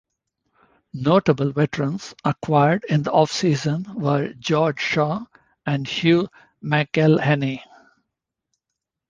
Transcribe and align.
Notable 0.95 1.51
veterans 1.51 2.15
acquired 2.25 2.85
in 2.89 3.03
the 3.03 3.11
offseason 3.11 3.85
were 3.93 4.33
George 4.39 4.79
Shaw 4.81 5.27
and 5.63 5.87
Hugh 5.87 6.27
McElhenny. 6.63 7.61